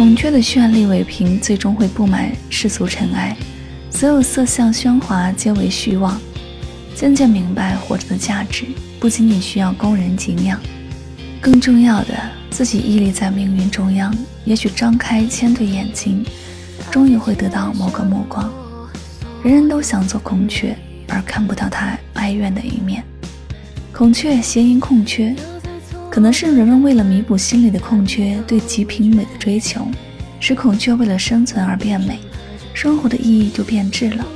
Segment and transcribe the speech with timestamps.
[0.00, 3.36] 孔雀的绚丽伟凭，最终会布满世俗尘埃。
[3.90, 6.18] 所有色相喧哗，皆为虚妄。
[6.94, 8.64] 渐渐明白，活着的价值
[8.98, 10.58] 不仅仅需要供人敬仰，
[11.38, 12.14] 更重要的，
[12.48, 14.10] 自己屹立在命运中央。
[14.46, 16.24] 也许张开千对眼睛，
[16.90, 18.50] 终于会得到某个目光。
[19.44, 20.74] 人人都想做孔雀，
[21.08, 23.04] 而看不到它哀怨的一面。
[23.92, 25.36] 孔雀谐音空缺。
[26.10, 29.86] 可能是人们为了弥补心里的空缺，对极品美的追求，
[30.40, 32.18] 使孔雀为了生存而变美，
[32.74, 34.26] 生活的意义就变质了。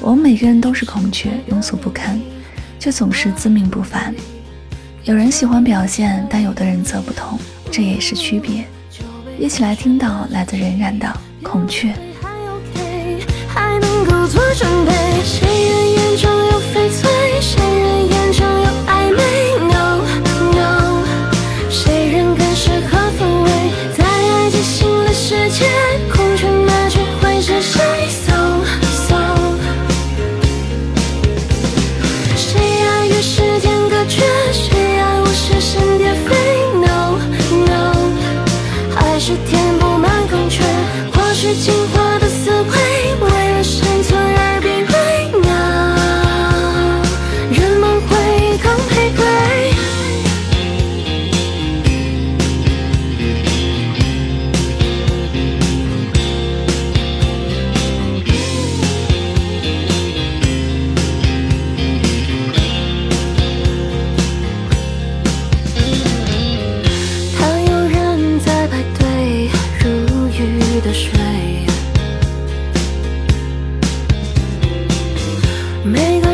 [0.00, 2.20] 我们每个人都是孔雀，庸俗不堪，
[2.80, 4.12] 却总是自命不凡。
[5.04, 7.38] 有人喜欢表现，但有的人则不同，
[7.70, 8.64] 这也是区别。
[9.38, 11.06] 一起来听到来自任然的
[11.44, 11.94] 孔雀。
[12.20, 12.60] 还有
[15.22, 15.77] 谁
[41.40, 42.27] 是情话的
[75.88, 76.27] 每个。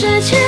[0.00, 0.47] 世界